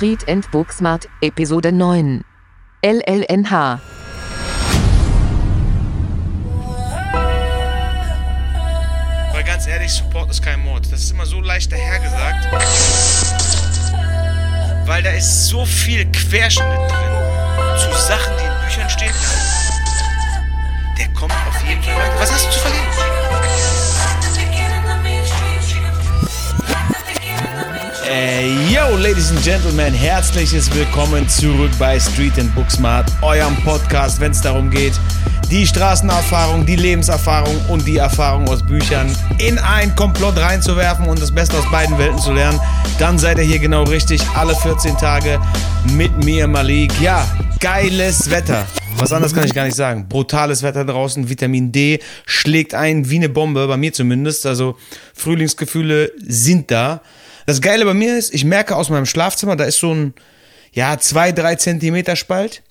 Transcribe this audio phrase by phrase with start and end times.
[0.00, 2.24] Street and Booksmart, Episode 9.
[2.80, 3.80] LLNH.
[9.30, 10.90] Weil ganz ehrlich, Support ist kein Mord.
[10.90, 12.48] Das ist immer so leicht dahergesagt.
[14.86, 19.14] Weil da ist so viel Querschnitt drin zu Sachen, die in Büchern stehen.
[20.98, 22.20] Der kommt auf jeden Fall weiter.
[22.20, 23.09] Was hast du zu verlieren?
[28.12, 34.32] Äh, yo, Ladies and Gentlemen, herzliches Willkommen zurück bei Street and Booksmart, eurem Podcast, wenn
[34.32, 34.94] es darum geht,
[35.48, 41.32] die Straßenerfahrung, die Lebenserfahrung und die Erfahrung aus Büchern in ein Komplott reinzuwerfen und das
[41.32, 42.58] Beste aus beiden Welten zu lernen.
[42.98, 45.40] Dann seid ihr hier genau richtig, alle 14 Tage
[45.94, 46.92] mit mir, Malik.
[47.00, 47.24] Ja,
[47.60, 48.66] geiles Wetter.
[48.96, 50.08] Was anderes kann ich gar nicht sagen.
[50.08, 54.46] Brutales Wetter draußen, Vitamin D schlägt ein wie eine Bombe, bei mir zumindest.
[54.46, 54.76] Also
[55.14, 57.02] Frühlingsgefühle sind da.
[57.46, 60.14] Das Geile bei mir ist, ich merke aus meinem Schlafzimmer, da ist so ein,
[60.72, 62.62] ja, zwei, drei Zentimeter Spalt.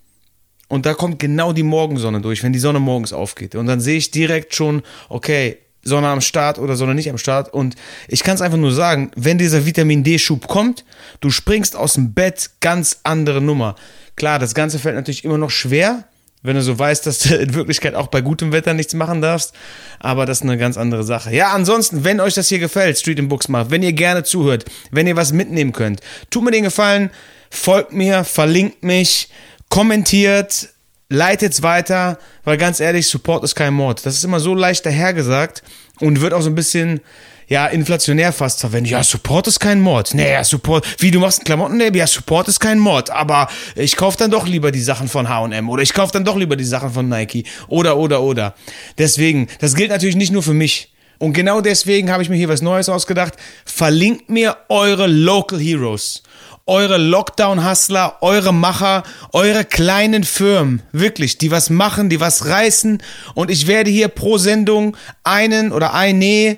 [0.67, 3.55] Und da kommt genau die Morgensonne durch, wenn die Sonne morgens aufgeht.
[3.55, 7.53] Und dann sehe ich direkt schon, okay, Sonne am Start oder Sonne nicht am Start.
[7.53, 7.75] Und
[8.07, 10.85] ich kann es einfach nur sagen, wenn dieser Vitamin D-Schub kommt,
[11.21, 13.75] du springst aus dem Bett, ganz andere Nummer.
[14.15, 16.03] Klar, das Ganze fällt natürlich immer noch schwer,
[16.41, 19.53] wenn du so weißt, dass du in Wirklichkeit auch bei gutem Wetter nichts machen darfst.
[19.99, 21.33] Aber das ist eine ganz andere Sache.
[21.35, 24.65] Ja, ansonsten, wenn euch das hier gefällt, Street in Books macht, wenn ihr gerne zuhört,
[24.91, 27.09] wenn ihr was mitnehmen könnt, tut mir den Gefallen,
[27.49, 29.29] folgt mir, verlinkt mich,
[29.69, 30.69] kommentiert,
[31.09, 34.05] leitet's weiter, weil ganz ehrlich, Support ist kein Mord.
[34.05, 35.63] Das ist immer so leicht dahergesagt
[35.99, 37.01] und wird auch so ein bisschen
[37.49, 38.91] ja, inflationär fast verwendet.
[38.91, 40.13] Ja, Support ist kein Mord.
[40.13, 43.95] Nee, ja, Support, wie du machst ein Klamottenlabel, ja, Support ist kein Mord, aber ich
[43.95, 46.63] kaufe dann doch lieber die Sachen von H&M oder ich kaufe dann doch lieber die
[46.63, 48.53] Sachen von Nike oder, oder, oder.
[48.97, 50.93] Deswegen, das gilt natürlich nicht nur für mich.
[51.17, 53.33] Und genau deswegen habe ich mir hier was Neues ausgedacht.
[53.65, 56.23] Verlinkt mir eure Local Heroes
[56.69, 59.01] eure Lockdown-Hustler, eure Macher,
[59.33, 63.01] eure kleinen Firmen, wirklich, die was machen, die was reißen.
[63.33, 66.57] Und ich werde hier pro Sendung einen oder eine,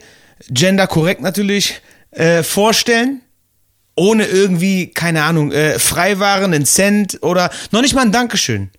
[0.50, 1.82] gender korrekt natürlich,
[2.12, 3.22] äh, vorstellen.
[3.96, 8.70] Ohne irgendwie, keine Ahnung, äh, Freiwaren, einen Cent oder noch nicht mal ein Dankeschön.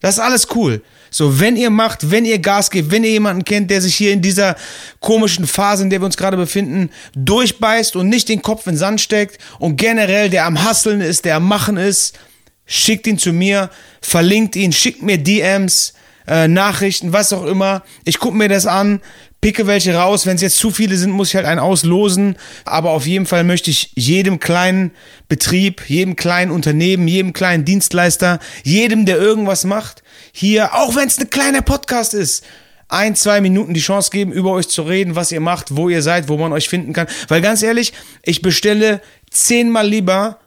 [0.00, 0.82] Das ist alles cool.
[1.10, 4.12] So, wenn ihr macht, wenn ihr Gas gebt, wenn ihr jemanden kennt, der sich hier
[4.12, 4.56] in dieser
[5.00, 8.78] komischen Phase, in der wir uns gerade befinden, durchbeißt und nicht den Kopf in den
[8.78, 12.18] Sand steckt und generell der am Hasseln ist, der am Machen ist,
[12.66, 13.70] schickt ihn zu mir,
[14.02, 15.94] verlinkt ihn, schickt mir DMs,
[16.26, 17.82] äh, Nachrichten, was auch immer.
[18.04, 19.00] Ich gucke mir das an,
[19.40, 20.26] picke welche raus.
[20.26, 22.36] Wenn es jetzt zu viele sind, muss ich halt einen auslosen.
[22.64, 24.92] Aber auf jeden Fall möchte ich jedem kleinen
[25.28, 30.02] Betrieb, jedem kleinen Unternehmen, jedem kleinen Dienstleister, jedem, der irgendwas macht,
[30.32, 32.44] hier, auch wenn es ein kleiner Podcast ist,
[32.88, 36.02] ein, zwei Minuten die Chance geben, über euch zu reden, was ihr macht, wo ihr
[36.02, 37.08] seid, wo man euch finden kann.
[37.28, 37.92] Weil ganz ehrlich,
[38.22, 40.38] ich bestelle zehnmal lieber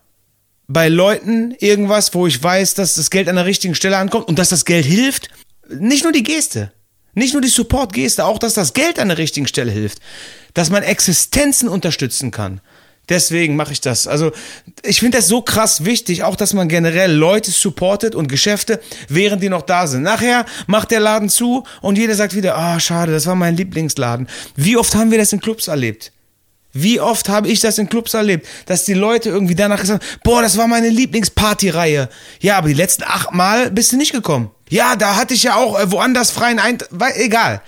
[0.68, 4.40] bei Leuten irgendwas, wo ich weiß, dass das Geld an der richtigen Stelle ankommt und
[4.40, 5.30] dass das Geld hilft.
[5.68, 6.72] Nicht nur die Geste.
[7.14, 10.00] Nicht nur die Support-Geste, auch dass das Geld an der richtigen Stelle hilft.
[10.54, 12.62] Dass man Existenzen unterstützen kann.
[13.10, 14.08] Deswegen mache ich das.
[14.08, 14.32] Also
[14.84, 19.42] ich finde das so krass wichtig, auch dass man generell Leute supportet und Geschäfte, während
[19.42, 20.04] die noch da sind.
[20.04, 23.58] Nachher macht der Laden zu und jeder sagt wieder, ah oh, schade, das war mein
[23.58, 24.28] Lieblingsladen.
[24.56, 26.12] Wie oft haben wir das in Clubs erlebt?
[26.72, 30.20] Wie oft habe ich das in Clubs erlebt, dass die Leute irgendwie danach gesagt haben,
[30.24, 32.10] boah, das war meine Lieblingspartyreihe.
[32.42, 34.52] Ja, aber die letzten acht Mal bist du nicht gekommen.
[34.70, 36.90] Ja, da hatte ich ja auch äh, woanders freien Eintritt.
[37.16, 37.62] Egal.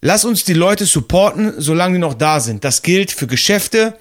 [0.00, 2.64] Lass uns die Leute supporten, solange die noch da sind.
[2.64, 3.98] Das gilt für Geschäfte,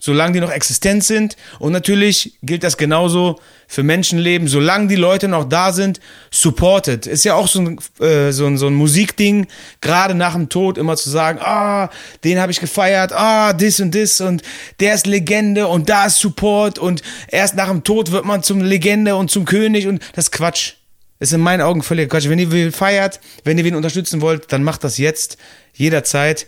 [0.00, 1.36] solange die noch existent sind.
[1.58, 6.00] Und natürlich gilt das genauso für Menschenleben, solange die Leute noch da sind,
[6.30, 7.06] supported.
[7.06, 9.46] Ist ja auch so ein, äh, so ein, so ein Musikding,
[9.80, 11.90] gerade nach dem Tod immer zu sagen, ah,
[12.24, 14.42] den habe ich gefeiert, ah, das und das und
[14.80, 18.62] der ist Legende und da ist Support und erst nach dem Tod wird man zum
[18.62, 20.74] Legende und zum König und das ist Quatsch.
[21.20, 22.28] Ist in meinen Augen völlig Quatsch.
[22.28, 25.36] Wenn ihr wen feiert, wenn ihr wen unterstützen wollt, dann macht das jetzt,
[25.74, 26.46] jederzeit.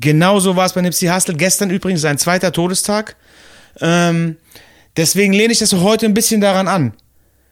[0.00, 1.34] Genauso war es bei Nipsey Hussle.
[1.34, 3.16] Gestern übrigens sein zweiter Todestag.
[3.80, 4.36] Ähm,
[4.96, 6.94] deswegen lehne ich das heute ein bisschen daran an.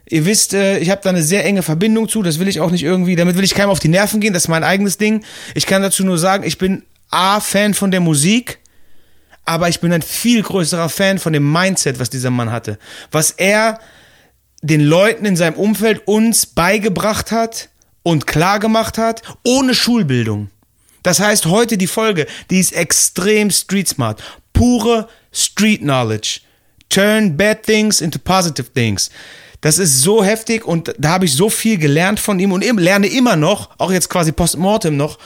[0.08, 2.22] Ihr wisst, äh, ich habe da eine sehr enge Verbindung zu.
[2.22, 4.32] Das will ich auch nicht irgendwie, damit will ich keinem auf die Nerven gehen.
[4.32, 5.22] Das ist mein eigenes Ding.
[5.54, 8.58] Ich kann dazu nur sagen, ich bin A, Fan von der Musik,
[9.44, 12.78] aber ich bin ein viel größerer Fan von dem Mindset, was dieser Mann hatte.
[13.10, 13.80] Was er
[14.62, 17.68] den Leuten in seinem Umfeld uns beigebracht hat
[18.02, 20.50] und klar gemacht hat, ohne Schulbildung.
[21.02, 24.22] Das heißt, heute die Folge, die ist extrem street smart.
[24.52, 26.40] Pure Street Knowledge.
[26.88, 29.10] Turn bad things into positive things.
[29.60, 33.08] Das ist so heftig und da habe ich so viel gelernt von ihm und lerne
[33.08, 35.18] immer noch, auch jetzt quasi postmortem noch.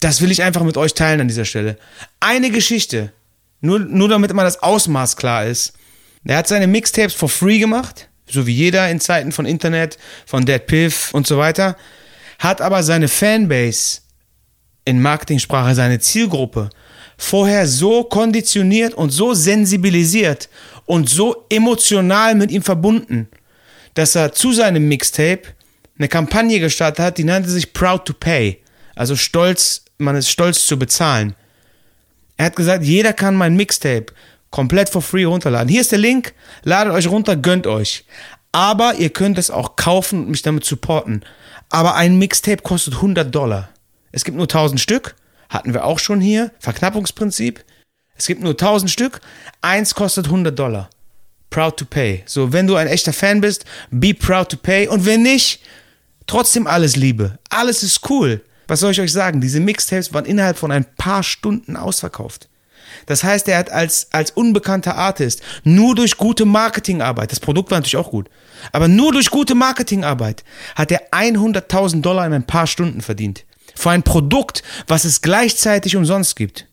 [0.00, 1.78] Das will ich einfach mit euch teilen an dieser Stelle.
[2.20, 3.12] Eine Geschichte,
[3.60, 5.72] nur, nur damit mal das Ausmaß klar ist.
[6.24, 10.44] Er hat seine Mixtapes for free gemacht, so wie jeder in Zeiten von Internet, von
[10.44, 11.76] Dead Piff und so weiter,
[12.38, 14.00] hat aber seine Fanbase
[14.88, 16.70] in Marketingsprache, seine Zielgruppe,
[17.18, 20.48] vorher so konditioniert und so sensibilisiert
[20.86, 23.28] und so emotional mit ihm verbunden,
[23.92, 25.42] dass er zu seinem Mixtape
[25.98, 28.62] eine Kampagne gestartet hat, die nannte sich Proud to Pay.
[28.94, 31.34] Also stolz, man ist stolz zu bezahlen.
[32.38, 34.06] Er hat gesagt, jeder kann mein Mixtape
[34.50, 35.68] komplett for free runterladen.
[35.68, 36.32] Hier ist der Link,
[36.62, 38.06] ladet euch runter, gönnt euch.
[38.52, 41.24] Aber ihr könnt es auch kaufen und mich damit supporten.
[41.68, 43.68] Aber ein Mixtape kostet 100 Dollar.
[44.12, 45.16] Es gibt nur 1000 Stück,
[45.48, 47.64] hatten wir auch schon hier, Verknappungsprinzip.
[48.16, 49.20] Es gibt nur 1000 Stück,
[49.60, 50.90] eins kostet 100 Dollar.
[51.50, 52.22] Proud to pay.
[52.26, 54.88] So, wenn du ein echter Fan bist, be proud to pay.
[54.88, 55.62] Und wenn nicht,
[56.26, 57.38] trotzdem alles Liebe.
[57.48, 58.42] Alles ist cool.
[58.66, 59.40] Was soll ich euch sagen?
[59.40, 62.48] Diese Mixtapes waren innerhalb von ein paar Stunden ausverkauft.
[63.06, 67.78] Das heißt, er hat als, als unbekannter Artist nur durch gute Marketingarbeit, das Produkt war
[67.78, 68.28] natürlich auch gut,
[68.72, 70.44] aber nur durch gute Marketingarbeit
[70.74, 73.44] hat er 100.000 Dollar in ein paar Stunden verdient.
[73.78, 76.66] Für ein Produkt, was es gleichzeitig umsonst gibt.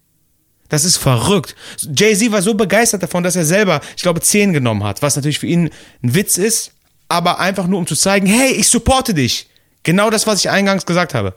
[0.69, 1.55] Das ist verrückt.
[1.95, 5.37] Jay-Z war so begeistert davon, dass er selber, ich glaube, 10 genommen hat, was natürlich
[5.37, 5.69] für ihn
[6.03, 6.71] ein Witz ist,
[7.07, 9.47] aber einfach nur um zu zeigen, hey, ich supporte dich.
[9.83, 11.35] Genau das, was ich eingangs gesagt habe.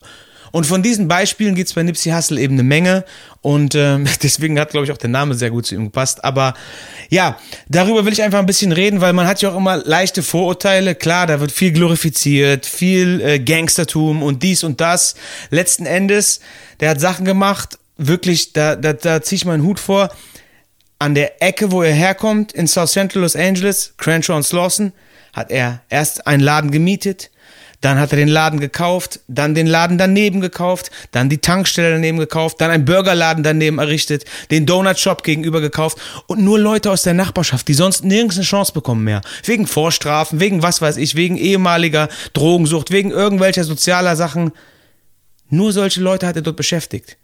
[0.53, 3.05] Und von diesen Beispielen gibt es bei Nipsey Hussle eben eine Menge
[3.41, 6.25] und ähm, deswegen hat, glaube ich, auch der Name sehr gut zu ihm gepasst.
[6.25, 6.55] Aber
[7.09, 10.23] ja, darüber will ich einfach ein bisschen reden, weil man hat ja auch immer leichte
[10.23, 10.95] Vorurteile.
[10.95, 15.15] Klar, da wird viel glorifiziert, viel äh, Gangstertum und dies und das.
[15.51, 16.41] Letzten Endes,
[16.81, 20.11] der hat Sachen gemacht, wirklich, da, da, da ziehe ich meinen Hut vor.
[20.99, 24.93] An der Ecke, wo er herkommt, in South Central Los Angeles, Crenshaw und Slauson,
[25.33, 27.31] hat er erst einen Laden gemietet,
[27.81, 32.19] dann hat er den Laden gekauft, dann den Laden daneben gekauft, dann die Tankstelle daneben
[32.19, 37.03] gekauft, dann einen Burgerladen daneben errichtet, den Donut Shop gegenüber gekauft und nur Leute aus
[37.03, 39.23] der Nachbarschaft, die sonst nirgends eine Chance bekommen mehr.
[39.45, 44.53] Wegen Vorstrafen, wegen was weiß ich, wegen ehemaliger Drogensucht, wegen irgendwelcher sozialer Sachen.
[45.49, 47.17] Nur solche Leute hat er dort beschäftigt.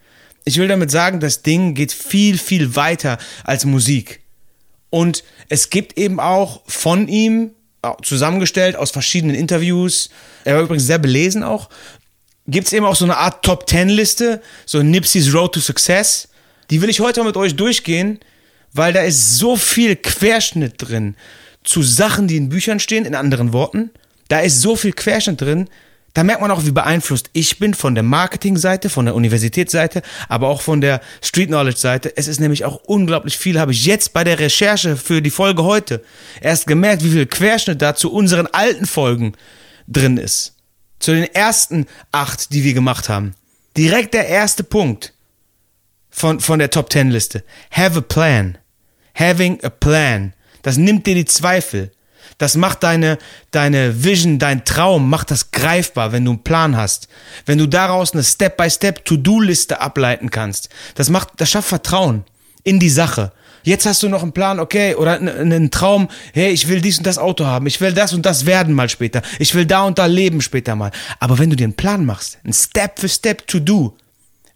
[0.45, 4.21] Ich will damit sagen, das Ding geht viel, viel weiter als Musik.
[4.91, 7.51] Und es gibt eben auch von ihm
[8.03, 10.11] zusammengestellt aus verschiedenen Interviews.
[10.45, 11.69] Er war übrigens sehr belesen auch.
[12.47, 16.29] Gibt es eben auch so eine Art Top Ten Liste, so Nipsey's Road to Success.
[16.71, 18.21] Die will ich heute mal mit euch durchgehen,
[18.73, 21.17] weil da ist so viel Querschnitt drin
[21.63, 23.91] zu Sachen, die in Büchern stehen, in anderen Worten.
[24.29, 25.69] Da ist so viel Querschnitt drin,
[26.15, 30.49] da merkt man auch, wie beeinflusst ich bin von der Marketingseite, von der Universitätsseite, aber
[30.49, 32.17] auch von der Street Knowledge Seite.
[32.17, 35.65] Es ist nämlich auch unglaublich viel, habe ich jetzt bei der Recherche für die Folge
[35.65, 36.05] heute
[36.41, 39.35] erst gemerkt, wie viel Querschnitt da zu unseren alten Folgen
[39.89, 40.55] drin ist.
[41.01, 43.35] Zu den ersten acht, die wir gemacht haben.
[43.77, 45.13] Direkt der erste Punkt
[46.11, 47.43] von, von der Top Ten Liste.
[47.73, 48.57] Have a plan.
[49.19, 50.33] Having a plan.
[50.63, 51.91] Das nimmt dir die Zweifel.
[52.39, 53.19] Das macht deine,
[53.51, 57.09] deine Vision, dein Traum, macht das greifbar, wenn du einen Plan hast.
[57.47, 60.69] Wenn du daraus eine Step-by-Step-To-Do-Liste ableiten kannst.
[60.95, 62.25] Das macht, das schafft Vertrauen
[62.65, 63.33] in die Sache.
[63.65, 67.07] Jetzt hast du noch einen Plan, okay, oder einen Traum, hey, ich will dies und
[67.07, 69.99] das Auto haben, ich will das und das werden mal später, ich will da und
[69.99, 70.91] da leben später mal.
[71.19, 73.97] Aber wenn du dir einen Plan machst, ein Step für Step to do,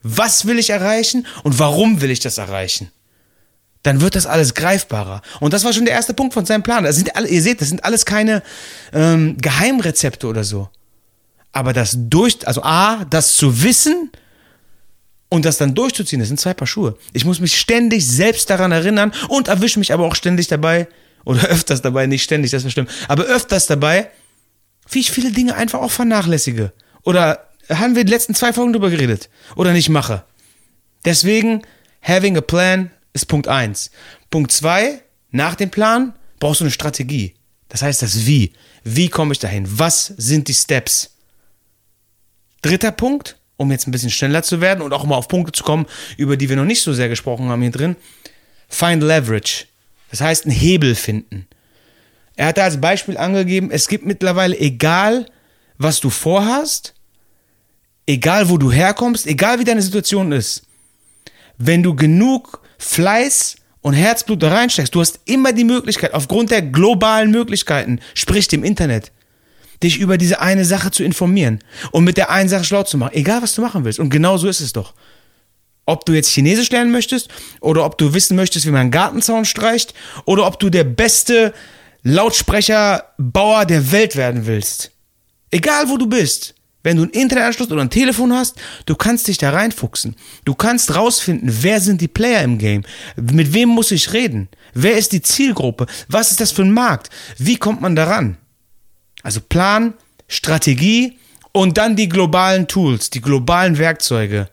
[0.02, 2.90] was will ich erreichen und warum will ich das erreichen?
[3.82, 5.22] Dann wird das alles greifbarer.
[5.40, 6.84] Und das war schon der erste Punkt von seinem Plan.
[6.84, 8.42] Das sind alle, ihr seht, das sind alles keine
[8.92, 10.68] ähm, Geheimrezepte oder so.
[11.52, 14.10] Aber das durch, also A, das zu wissen
[15.28, 16.96] und das dann durchzuziehen, das sind zwei Paar Schuhe.
[17.12, 20.88] Ich muss mich ständig selbst daran erinnern und erwische mich aber auch ständig dabei,
[21.24, 24.10] oder öfters dabei, nicht ständig, das stimmt, aber öfters dabei,
[24.90, 26.72] wie ich viele Dinge einfach auch vernachlässige.
[27.02, 30.24] Oder haben wir die letzten zwei Folgen drüber geredet oder nicht mache.
[31.04, 31.62] Deswegen,
[32.02, 32.90] having a plan
[33.22, 33.90] ist Punkt 1.
[34.30, 37.34] Punkt 2, nach dem Plan brauchst du eine Strategie.
[37.68, 38.52] Das heißt das Wie.
[38.84, 39.66] Wie komme ich dahin?
[39.68, 41.10] Was sind die Steps?
[42.62, 45.64] Dritter Punkt, um jetzt ein bisschen schneller zu werden und auch mal auf Punkte zu
[45.64, 47.96] kommen, über die wir noch nicht so sehr gesprochen haben hier drin.
[48.68, 49.66] Find Leverage.
[50.10, 51.46] Das heißt, einen Hebel finden.
[52.36, 55.26] Er hat da als Beispiel angegeben, es gibt mittlerweile, egal
[55.76, 56.94] was du vorhast,
[58.06, 60.62] egal wo du herkommst, egal wie deine Situation ist,
[61.58, 66.62] wenn du genug Fleiß und Herzblut da reinsteckst, du hast immer die Möglichkeit, aufgrund der
[66.62, 69.12] globalen Möglichkeiten, sprich dem Internet,
[69.82, 71.60] dich über diese eine Sache zu informieren
[71.92, 73.98] und mit der einen Sache schlau zu machen, egal was du machen willst.
[73.98, 74.94] Und genau so ist es doch.
[75.86, 77.28] Ob du jetzt Chinesisch lernen möchtest
[77.60, 79.94] oder ob du wissen möchtest, wie man einen Gartenzaun streicht
[80.26, 81.54] oder ob du der beste
[82.02, 84.90] Lautsprecherbauer der Welt werden willst.
[85.50, 86.54] Egal wo du bist.
[86.82, 88.56] Wenn du einen Internetanschluss oder ein Telefon hast,
[88.86, 90.14] du kannst dich da reinfuchsen.
[90.44, 92.84] Du kannst rausfinden, wer sind die Player im Game?
[93.16, 94.48] Mit wem muss ich reden?
[94.74, 95.86] Wer ist die Zielgruppe?
[96.08, 97.10] Was ist das für ein Markt?
[97.36, 98.38] Wie kommt man daran?
[99.22, 99.94] Also Plan,
[100.28, 101.18] Strategie
[101.52, 104.48] und dann die globalen Tools, die globalen Werkzeuge.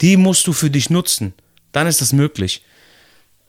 [0.00, 1.34] Die musst du für dich nutzen.
[1.72, 2.62] Dann ist das möglich.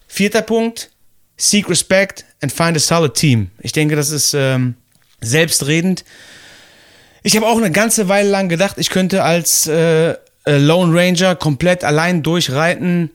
[0.07, 0.91] Vierter Punkt,
[1.37, 3.51] seek respect and find a solid team.
[3.59, 4.75] Ich denke, das ist ähm,
[5.21, 6.03] selbstredend.
[7.27, 10.15] Ich habe auch eine ganze Weile lang gedacht, ich könnte als äh, äh,
[10.45, 13.09] Lone Ranger komplett allein durchreiten.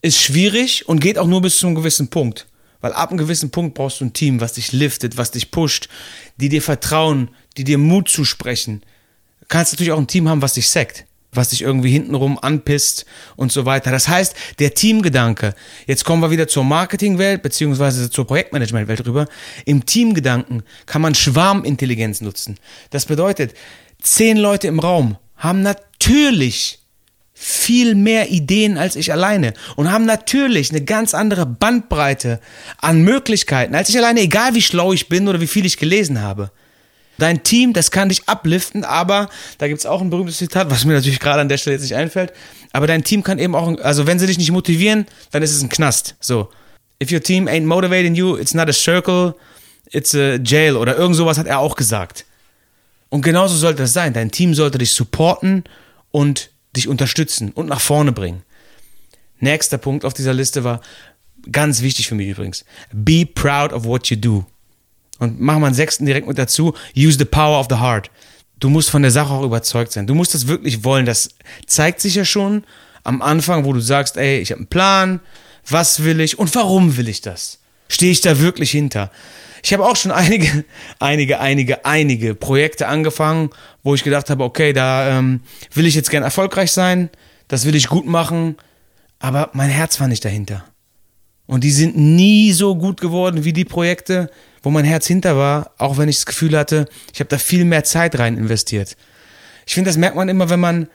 [0.00, 2.46] Ist schwierig und geht auch nur bis zu einem gewissen Punkt.
[2.80, 5.88] Weil ab einem gewissen Punkt brauchst du ein Team, was dich liftet, was dich pusht,
[6.36, 8.84] die dir vertrauen, die dir Mut zusprechen.
[9.40, 13.06] Du kannst natürlich auch ein Team haben, was dich sackt was dich irgendwie hintenrum anpisst
[13.36, 13.90] und so weiter.
[13.90, 15.54] Das heißt, der Teamgedanke,
[15.86, 19.26] jetzt kommen wir wieder zur Marketingwelt beziehungsweise zur Projektmanagementwelt rüber.
[19.64, 22.58] Im Teamgedanken kann man Schwarmintelligenz nutzen.
[22.90, 23.54] Das bedeutet,
[24.00, 26.80] zehn Leute im Raum haben natürlich
[27.32, 32.40] viel mehr Ideen als ich alleine und haben natürlich eine ganz andere Bandbreite
[32.78, 36.20] an Möglichkeiten als ich alleine, egal wie schlau ich bin oder wie viel ich gelesen
[36.20, 36.52] habe.
[37.22, 40.84] Dein Team, das kann dich upliften, aber da gibt es auch ein berühmtes Zitat, was
[40.84, 42.32] mir natürlich gerade an der Stelle jetzt nicht einfällt.
[42.72, 45.62] Aber dein Team kann eben auch, also wenn sie dich nicht motivieren, dann ist es
[45.62, 46.16] ein Knast.
[46.18, 46.48] So.
[47.00, 49.36] If your team ain't motivating you, it's not a circle,
[49.92, 52.24] it's a jail oder irgend sowas hat er auch gesagt.
[53.08, 54.14] Und genauso sollte es sein.
[54.14, 55.62] Dein Team sollte dich supporten
[56.10, 58.42] und dich unterstützen und nach vorne bringen.
[59.38, 60.80] Nächster Punkt auf dieser Liste war,
[61.52, 64.44] ganz wichtig für mich übrigens, be proud of what you do.
[65.22, 66.74] Und machen wir einen sechsten direkt mit dazu.
[66.96, 68.10] Use the power of the heart.
[68.58, 70.08] Du musst von der Sache auch überzeugt sein.
[70.08, 71.06] Du musst das wirklich wollen.
[71.06, 71.28] Das
[71.64, 72.64] zeigt sich ja schon
[73.04, 75.20] am Anfang, wo du sagst, ey, ich habe einen Plan,
[75.68, 77.60] was will ich und warum will ich das?
[77.88, 79.12] Stehe ich da wirklich hinter?
[79.62, 80.64] Ich habe auch schon einige,
[80.98, 83.50] einige, einige, einige Projekte angefangen,
[83.84, 87.10] wo ich gedacht habe, okay, da ähm, will ich jetzt gern erfolgreich sein,
[87.46, 88.56] das will ich gut machen,
[89.20, 90.64] aber mein Herz war nicht dahinter.
[91.52, 94.30] Und die sind nie so gut geworden wie die Projekte,
[94.62, 97.66] wo mein Herz hinter war, auch wenn ich das Gefühl hatte, ich habe da viel
[97.66, 98.96] mehr Zeit rein investiert.
[99.66, 100.88] Ich finde, das merkt man immer, wenn man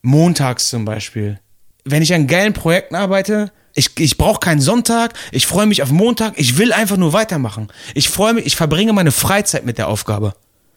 [0.00, 1.38] montags zum Beispiel,
[1.84, 5.90] wenn ich an geilen Projekten arbeite, ich, ich brauche keinen Sonntag, ich freue mich auf
[5.90, 7.68] Montag, ich will einfach nur weitermachen.
[7.92, 10.32] Ich freue mich, ich verbringe meine Freizeit mit der Aufgabe.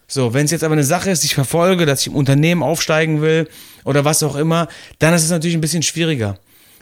[0.10, 2.62] So, wenn es jetzt aber eine Sache ist, die ich verfolge, dass ich im Unternehmen
[2.62, 3.48] aufsteigen will
[3.86, 4.68] oder was auch immer,
[5.00, 6.38] dann ist es natürlich ein bisschen schwieriger.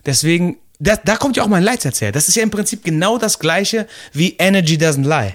[0.07, 2.11] Deswegen da, da kommt ja auch mein Leitsatz her.
[2.11, 5.33] Das ist ja im Prinzip genau das gleiche wie Energy doesn't lie.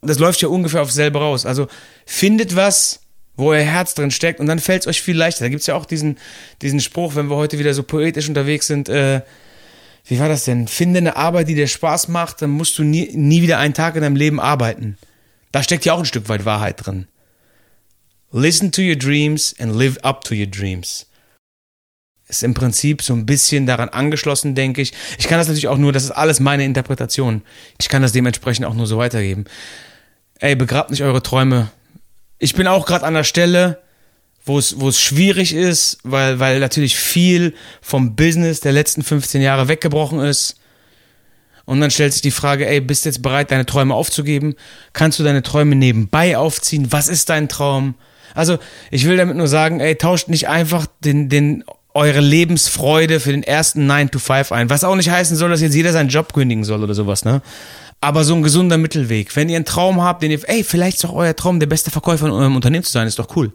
[0.00, 1.46] Das läuft ja ungefähr auf selber raus.
[1.46, 1.68] Also
[2.06, 3.00] findet was,
[3.36, 5.44] wo euer Herz drin steckt und dann fällt es euch viel leichter.
[5.44, 6.18] Da gibt es ja auch diesen,
[6.60, 9.22] diesen Spruch, wenn wir heute wieder so poetisch unterwegs sind, äh,
[10.06, 10.66] wie war das denn?
[10.66, 13.94] Finde eine Arbeit, die dir Spaß macht, dann musst du nie, nie wieder einen Tag
[13.94, 14.98] in deinem Leben arbeiten.
[15.52, 17.06] Da steckt ja auch ein Stück weit Wahrheit drin.
[18.32, 21.06] Listen to your dreams and live up to your dreams
[22.28, 24.92] ist im Prinzip so ein bisschen daran angeschlossen, denke ich.
[25.18, 27.42] Ich kann das natürlich auch nur, das ist alles meine Interpretation.
[27.78, 29.44] Ich kann das dementsprechend auch nur so weitergeben.
[30.38, 31.70] Ey, begrabt nicht eure Träume.
[32.38, 33.78] Ich bin auch gerade an der Stelle,
[34.44, 40.20] wo es, schwierig ist, weil, weil natürlich viel vom Business der letzten 15 Jahre weggebrochen
[40.20, 40.56] ist.
[41.64, 44.56] Und dann stellt sich die Frage, ey, bist du jetzt bereit, deine Träume aufzugeben?
[44.92, 46.90] Kannst du deine Träume nebenbei aufziehen?
[46.90, 47.94] Was ist dein Traum?
[48.34, 48.58] Also,
[48.90, 51.62] ich will damit nur sagen, ey, tauscht nicht einfach den, den
[51.94, 54.70] eure Lebensfreude für den ersten 9 to 5 ein.
[54.70, 57.42] Was auch nicht heißen soll, dass jetzt jeder seinen Job kündigen soll oder sowas, ne?
[58.00, 59.36] Aber so ein gesunder Mittelweg.
[59.36, 61.90] Wenn ihr einen Traum habt, den ihr, ey, vielleicht ist doch euer Traum, der beste
[61.90, 63.52] Verkäufer in eurem Unternehmen zu sein, ist doch cool.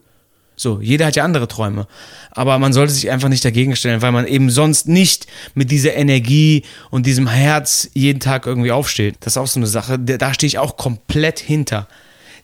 [0.56, 1.86] So, jeder hat ja andere Träume.
[2.32, 5.94] Aber man sollte sich einfach nicht dagegen stellen, weil man eben sonst nicht mit dieser
[5.94, 9.17] Energie und diesem Herz jeden Tag irgendwie aufsteht.
[9.20, 11.88] Das ist auch so eine Sache, da stehe ich auch komplett hinter.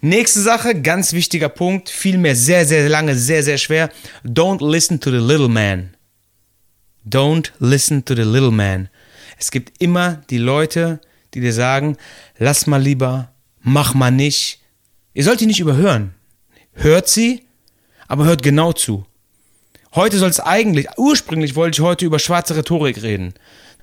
[0.05, 3.89] Nächste Sache, ganz wichtiger Punkt, vielmehr sehr, sehr lange, sehr, sehr schwer.
[4.25, 5.95] Don't listen to the little man.
[7.07, 8.89] Don't listen to the little man.
[9.39, 10.99] Es gibt immer die Leute,
[11.33, 11.95] die dir sagen,
[12.37, 13.31] lass mal lieber,
[13.61, 14.59] mach mal nicht.
[15.13, 16.13] Ihr sollt die nicht überhören.
[16.73, 17.43] Hört sie,
[18.09, 19.05] aber hört genau zu.
[19.95, 23.35] Heute soll es eigentlich, ursprünglich wollte ich heute über schwarze Rhetorik reden.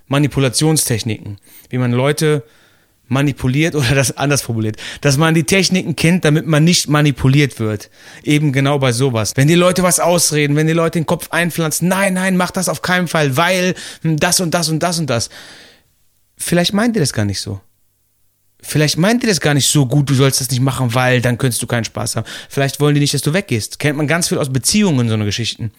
[0.05, 1.39] Manipulationstechniken,
[1.71, 2.43] wie man Leute
[3.11, 7.89] manipuliert oder das anders formuliert, dass man die Techniken kennt, damit man nicht manipuliert wird.
[8.23, 9.33] Eben genau bei sowas.
[9.35, 12.69] Wenn die Leute was ausreden, wenn die Leute den Kopf einpflanzen, nein, nein, mach das
[12.69, 15.29] auf keinen Fall, weil hm, das und das und das und das.
[16.37, 17.59] Vielleicht meint ihr das gar nicht so.
[18.63, 21.37] Vielleicht meint ihr das gar nicht so gut, du sollst das nicht machen, weil dann
[21.37, 22.27] könntest du keinen Spaß haben.
[22.47, 23.79] Vielleicht wollen die nicht, dass du weggehst.
[23.79, 25.71] Kennt man ganz viel aus Beziehungen, so eine Geschichten.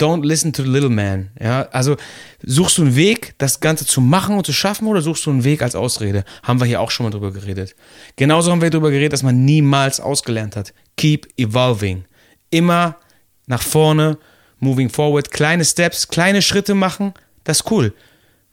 [0.00, 1.30] Don't listen to the little man.
[1.40, 1.96] Ja, also
[2.42, 5.44] suchst du einen Weg, das Ganze zu machen und zu schaffen, oder suchst du einen
[5.44, 6.24] Weg als Ausrede?
[6.42, 7.76] Haben wir hier auch schon mal drüber geredet.
[8.16, 10.74] Genauso haben wir drüber geredet, dass man niemals ausgelernt hat.
[10.96, 12.04] Keep evolving.
[12.50, 12.96] immer
[13.46, 14.18] nach vorne,
[14.58, 17.92] moving forward, kleine Steps, kleine Schritte machen, das ist cool.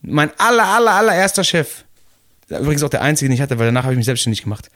[0.01, 1.85] Mein aller, aller, allererster Chef,
[2.49, 4.69] übrigens auch der einzige, den ich hatte, weil danach habe ich mich selbstständig gemacht,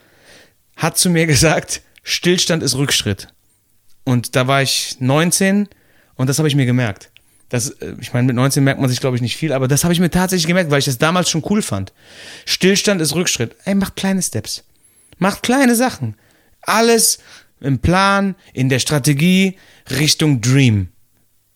[0.75, 3.27] hat zu mir gesagt, Stillstand ist Rückschritt.
[4.03, 5.67] Und da war ich 19
[6.15, 7.11] und das habe ich mir gemerkt.
[7.49, 9.83] Das, äh, ich meine, mit 19 merkt man sich, glaube ich, nicht viel, aber das
[9.83, 11.93] habe ich mir tatsächlich gemerkt, weil ich das damals schon cool fand.
[12.45, 13.55] Stillstand ist Rückschritt.
[13.65, 14.63] Ey, macht kleine Steps.
[15.17, 16.15] Macht kleine Sachen.
[16.61, 17.19] Alles
[17.59, 19.57] im Plan, in der Strategie,
[19.89, 20.89] Richtung Dream.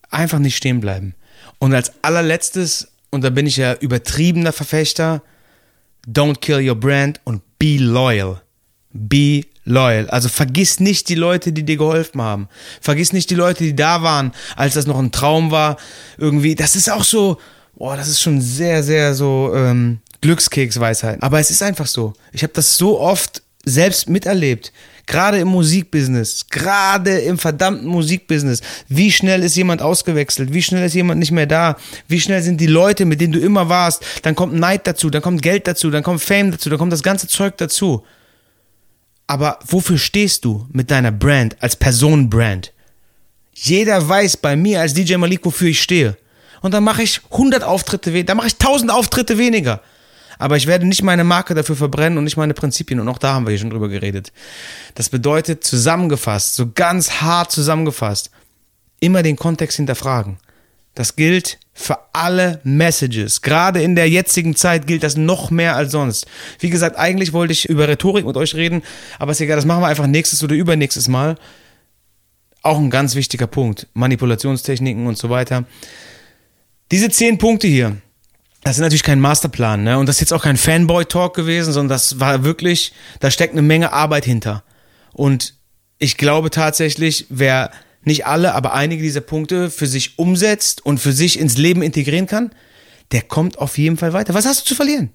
[0.10, 1.16] Einfach nicht stehen bleiben.
[1.60, 5.22] Und als allerletztes, und da bin ich ja übertriebener Verfechter,
[6.08, 8.42] don't kill your brand und be loyal.
[9.08, 10.10] Be loyal.
[10.10, 12.50] Also vergiss nicht die Leute, die dir geholfen haben.
[12.82, 15.78] Vergiss nicht die Leute, die da waren, als das noch ein Traum war.
[16.18, 17.38] Irgendwie, das ist auch so,
[17.76, 21.24] boah, das ist schon sehr, sehr so ähm, Glückskeksweisheit.
[21.24, 22.14] Aber es ist einfach so.
[22.34, 24.74] Ich habe das so oft selbst miterlebt.
[25.06, 28.62] Gerade im Musikbusiness, gerade im verdammten Musikbusiness.
[28.90, 30.54] Wie schnell ist jemand ausgewechselt?
[30.54, 31.78] Wie schnell ist jemand nicht mehr da?
[32.08, 34.04] Wie schnell sind die Leute, mit denen du immer warst?
[34.22, 37.02] Dann kommt Neid dazu, dann kommt Geld dazu, dann kommt Fame dazu, dann kommt das
[37.02, 38.04] ganze Zeug dazu.
[39.30, 42.74] Aber wofür stehst du mit deiner Brand als Personenbrand?
[43.54, 46.18] Jeder weiß bei mir als DJ Malik, wofür ich stehe.
[46.62, 49.82] Und dann mache ich 100 Auftritte weniger, dann mache ich 1000 Auftritte weniger
[50.40, 53.02] aber ich werde nicht meine Marke dafür verbrennen und nicht meine Prinzipien.
[53.02, 54.32] Und auch da haben wir hier schon drüber geredet.
[54.96, 58.32] Das bedeutet zusammengefasst, so ganz hart zusammengefasst,
[59.02, 60.38] immer den Kontext hinterfragen.
[61.00, 63.42] Das gilt für alle Messages.
[63.42, 66.26] Gerade in der jetzigen Zeit gilt das noch mehr als sonst.
[66.60, 68.84] Wie gesagt, eigentlich wollte ich über Rhetorik mit euch reden,
[69.18, 71.38] aber ist egal, das machen wir einfach nächstes oder übernächstes Mal.
[72.64, 73.88] Auch ein ganz wichtiger Punkt.
[73.94, 75.64] Manipulationstechniken und so weiter.
[76.92, 77.96] Diese zehn Punkte hier,
[78.66, 80.00] das ist natürlich kein Masterplan, ne?
[80.00, 82.92] Und das ist jetzt auch kein Fanboy-Talk gewesen, sondern das war wirklich,
[83.22, 84.66] da steckt eine Menge Arbeit hinter.
[85.14, 85.54] Und
[85.98, 87.72] ich glaube tatsächlich, wer
[88.10, 92.28] nicht alle, aber einige dieser Punkte für sich umsetzt und für sich ins Leben integrieren
[92.28, 92.52] kann,
[93.12, 94.34] der kommt auf jeden Fall weiter.
[94.34, 95.12] Was hast du zu verlieren?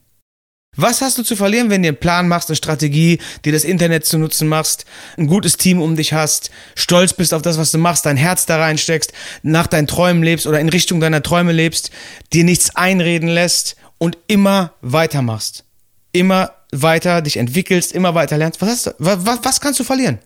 [0.76, 4.07] Was hast du zu verlieren, wenn du einen Plan machst, eine Strategie, dir das Internet
[4.07, 7.78] zu nutzen machst, ein gutes Team um dich hast, stolz bist auf das, was du
[7.78, 11.90] machst, dein Herz da reinsteckst, nach deinen Träumen lebst oder in Richtung deiner Träume lebst,
[12.33, 15.64] dir nichts einreden lässt und immer weitermachst.
[16.12, 18.61] Immer weiter dich entwickelst, immer weiter lernst.
[18.61, 20.18] Was, hast du, was, was kannst du verlieren?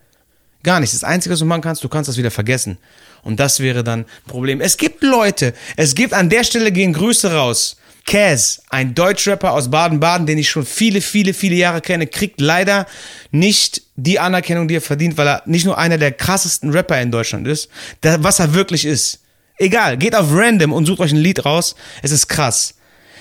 [0.63, 0.95] Gar nichts.
[0.95, 2.79] Das Einzige, was du machen kannst, du kannst das wieder vergessen.
[3.23, 4.61] Und das wäre dann ein Problem.
[4.61, 7.77] Es gibt Leute, es gibt an der Stelle gehen Grüße raus
[8.09, 12.87] Kaz, ein Deutschrapper aus Baden-Baden, den ich schon viele, viele, viele Jahre kenne, kriegt leider
[13.33, 17.13] nicht die Anerkennung, die er verdient, weil er nicht nur einer der krassesten Rapper in
[17.13, 17.69] Deutschland ist,
[18.01, 19.21] was er wirklich ist.
[19.59, 21.75] Egal, geht auf Random und sucht euch ein Lied raus.
[22.01, 22.77] Es ist krass.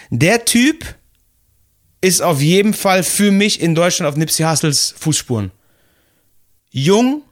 [0.10, 0.86] Der Typ
[2.00, 5.52] ist auf jeden Fall für mich in Deutschland auf Nipsey Hussles Fußspuren.
[6.70, 7.24] Jung,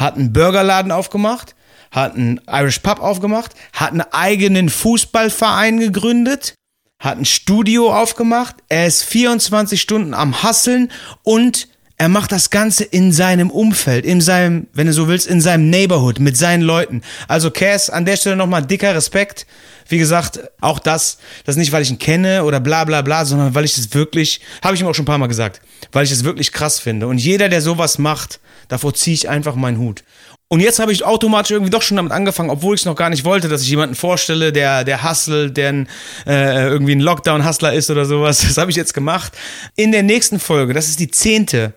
[0.00, 1.54] hat einen Burgerladen aufgemacht,
[1.90, 6.54] hat einen Irish Pub aufgemacht, hat einen eigenen Fußballverein gegründet,
[6.98, 10.90] hat ein Studio aufgemacht, er ist 24 Stunden am Hasseln
[11.22, 11.68] und
[12.00, 15.68] er macht das Ganze in seinem Umfeld, in seinem, wenn du so willst, in seinem
[15.68, 17.02] Neighborhood, mit seinen Leuten.
[17.28, 19.46] Also Cass, an der Stelle nochmal dicker Respekt.
[19.86, 23.54] Wie gesagt, auch das, das nicht, weil ich ihn kenne oder bla bla bla, sondern
[23.54, 25.60] weil ich es wirklich, habe ich ihm auch schon ein paar Mal gesagt,
[25.92, 27.06] weil ich es wirklich krass finde.
[27.06, 30.04] Und jeder, der sowas macht, davor ziehe ich einfach meinen Hut.
[30.48, 33.10] Und jetzt habe ich automatisch irgendwie doch schon damit angefangen, obwohl ich es noch gar
[33.10, 35.88] nicht wollte, dass ich jemanden vorstelle, der der Hustle, der ein,
[36.26, 38.40] äh, irgendwie ein Lockdown-Hustler ist oder sowas.
[38.40, 39.32] Das habe ich jetzt gemacht.
[39.76, 41.74] In der nächsten Folge, das ist die zehnte,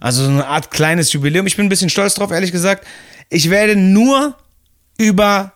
[0.00, 1.46] also so eine Art kleines Jubiläum.
[1.46, 2.86] Ich bin ein bisschen stolz drauf, ehrlich gesagt.
[3.28, 4.36] Ich werde nur
[4.96, 5.52] über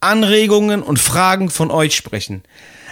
[0.00, 2.42] Anregungen und Fragen von euch sprechen.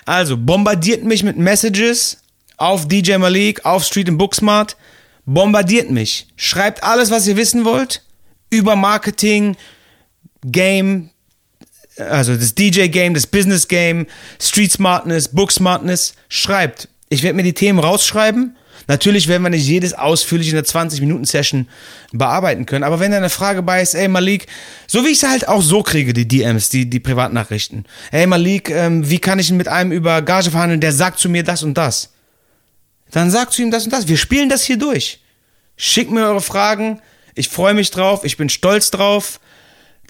[0.06, 2.18] Also bombardiert mich mit Messages
[2.56, 4.76] auf DJ Malik, auf Street and Booksmart.
[5.26, 6.28] Bombardiert mich.
[6.36, 8.02] Schreibt alles, was ihr wissen wollt
[8.50, 9.56] über Marketing,
[10.44, 11.10] Game,
[11.96, 14.06] also das DJ-Game, das Business-Game,
[14.40, 16.88] Street Smartness, Book Smartness, schreibt.
[17.08, 18.56] Ich werde mir die Themen rausschreiben.
[18.86, 21.68] Natürlich werden wir nicht jedes ausführlich in der 20-Minuten-Session
[22.12, 24.46] bearbeiten können, aber wenn da eine Frage bei ist, ey Malik,
[24.88, 27.84] so wie ich es halt auch so kriege, die DMs, die, die Privatnachrichten.
[28.10, 31.44] Ey Malik, ähm, wie kann ich mit einem über Gage verhandeln, der sagt zu mir
[31.44, 32.10] das und das?
[33.10, 34.08] Dann sag zu ihm das und das.
[34.08, 35.20] Wir spielen das hier durch.
[35.76, 37.00] Schickt mir eure Fragen,
[37.34, 39.40] ich freue mich drauf, ich bin stolz drauf.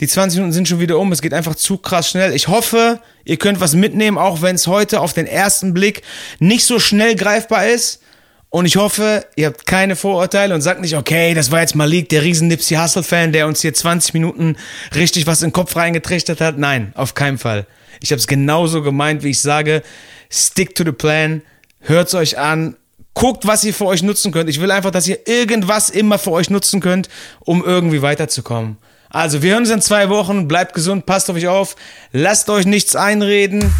[0.00, 2.34] Die 20 Minuten sind schon wieder um, es geht einfach zu krass schnell.
[2.34, 6.02] Ich hoffe, ihr könnt was mitnehmen, auch wenn es heute auf den ersten Blick
[6.38, 8.00] nicht so schnell greifbar ist.
[8.48, 12.08] Und ich hoffe, ihr habt keine Vorurteile und sagt nicht, okay, das war jetzt Malik,
[12.08, 14.56] der riesen Nipsey Hussle-Fan, der uns hier 20 Minuten
[14.94, 16.58] richtig was in den Kopf reingetrichtert hat.
[16.58, 17.66] Nein, auf keinen Fall.
[18.02, 19.82] Ich habe es genauso gemeint, wie ich sage,
[20.30, 21.42] stick to the plan,
[21.80, 22.74] hört's euch an,
[23.14, 24.48] Guckt, was ihr für euch nutzen könnt.
[24.48, 27.08] Ich will einfach, dass ihr irgendwas immer für euch nutzen könnt,
[27.40, 28.78] um irgendwie weiterzukommen.
[29.10, 30.46] Also, wir hören uns in zwei Wochen.
[30.46, 31.74] Bleibt gesund, passt auf euch auf.
[32.12, 33.72] Lasst euch nichts einreden.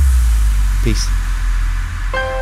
[0.82, 1.06] Peace.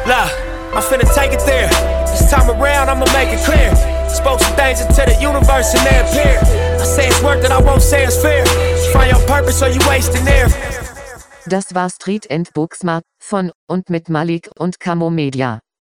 [0.07, 0.31] Look,
[0.75, 1.69] I'm finna take it there.
[2.07, 3.77] This time around, I'ma make it clear.
[4.09, 6.41] Spoke some things into the universe and they appear.
[6.81, 8.47] I say it's work that I won't say it's fair.
[8.93, 10.49] Find your purpose or you wasting air.
[11.47, 15.61] Das war Street and Booksmart von und mit Malik und Camo Media.